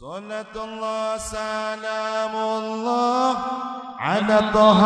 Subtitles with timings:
[0.00, 3.36] صلاة الله سلام الله
[4.00, 4.82] على طه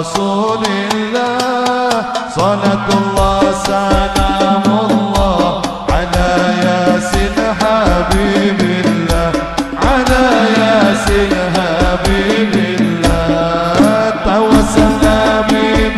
[0.00, 2.04] رسول الله
[2.36, 6.28] صلاة الله سلام الله على
[6.64, 9.32] ياسين حبيب الله
[9.84, 10.24] على
[10.60, 15.40] ياسين حبيب الله توسلنا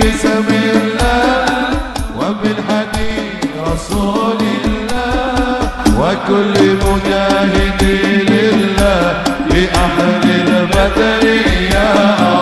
[0.01, 1.47] بسم الله
[2.19, 5.35] وبالحديث رسول الله
[6.01, 6.57] وكل
[6.87, 7.83] مجاهد
[9.65, 11.25] بأهل البدر
[11.75, 11.93] يا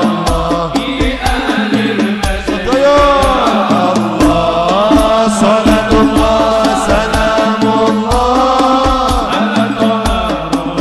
[0.02, 3.02] الله بأهل البدر يا
[3.92, 10.04] الله صلاة الله سلام الله على طه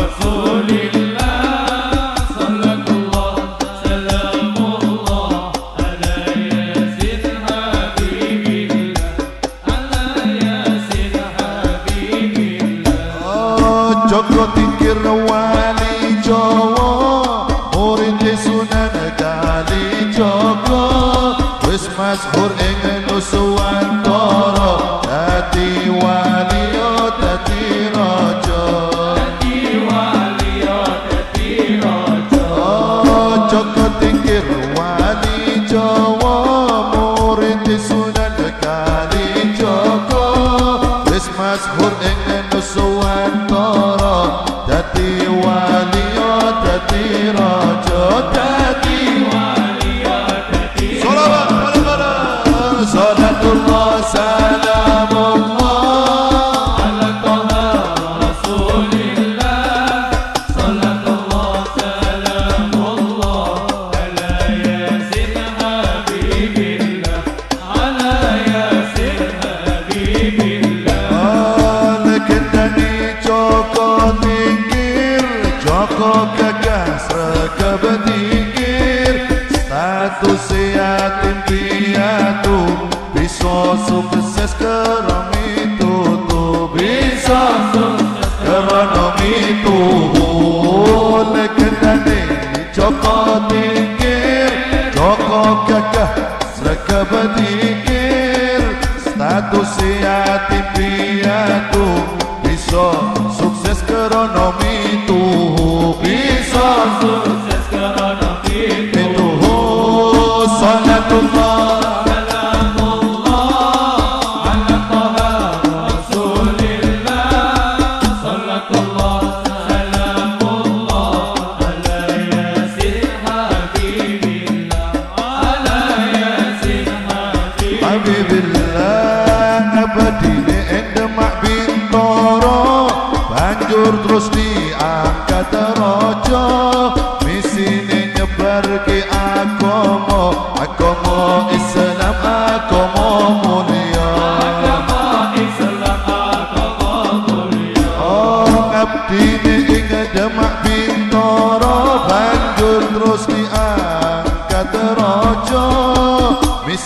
[0.01, 3.35] رسول الله صلاة الله
[3.85, 6.13] سلام الله على
[6.49, 9.05] ياسين حبيب الله
[9.69, 10.03] على
[10.45, 12.35] ياسين حبيب
[14.09, 14.97] الله tingkir
[15.29, 15.60] wali
[16.31, 17.43] Jawa
[17.75, 20.83] Murid Sunan Kali Joko
[21.67, 24.71] Wis masyhur ing Nuswantara
[25.03, 26.50] Dadi wali
[44.67, 47.05] Dadi wali yo dadi
[47.37, 48.03] raja
[48.35, 48.90] Dadi
[80.81, 82.59] yatim piatu
[83.13, 85.29] Bisa sukses kerana
[85.61, 85.93] itu
[86.25, 89.79] tuh Bisa sukses kerana itu
[91.33, 92.21] Lekendani
[92.73, 94.49] Joko tingkir
[94.95, 98.61] Joko gagas rekab tingkir
[98.97, 101.87] Status yatim piatu
[102.41, 102.89] Bisa
[103.37, 104.49] sukses kerana
[104.89, 105.50] itu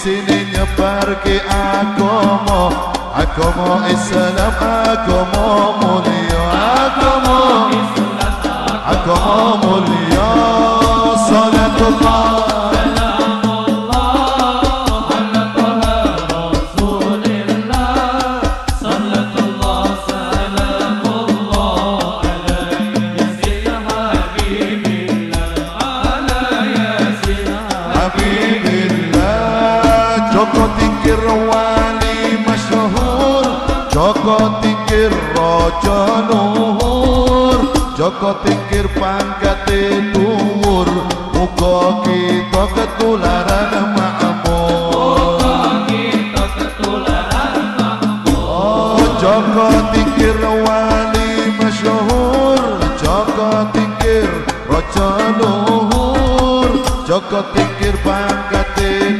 [0.06, 2.62] misine nyebar ke agama
[3.14, 5.46] agama Islam agama
[5.82, 6.44] mulia
[6.86, 7.38] agama
[7.74, 8.34] Islam
[8.94, 10.05] agama mulia
[30.80, 33.46] tingkir wali masyhur
[33.94, 37.60] Joko tingkir raja luhur
[37.96, 40.90] Joko tingkir pangkate tuwur
[41.36, 45.40] Muga kita ketularan makmur.
[48.28, 52.60] Oh Joko tingkir wali masyhur
[53.00, 54.28] Joko tingkir
[54.68, 55.10] raja
[55.40, 56.70] luhur
[57.08, 59.15] Joko tingkir pangkate